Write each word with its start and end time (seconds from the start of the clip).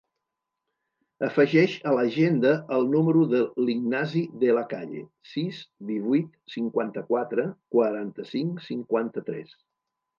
Afegeix 1.27 1.75
a 1.91 1.93
l'agenda 1.97 2.53
el 2.79 2.89
número 2.95 3.21
de 3.35 3.43
l'Ignasi 3.67 4.25
De 4.47 4.57
La 4.61 4.65
Calle: 4.75 5.05
sis, 5.37 5.63
divuit, 5.93 6.37
cinquanta-quatre, 6.59 7.49
quaranta-cinc, 7.79 8.69
cinquanta-tres. 8.75 9.59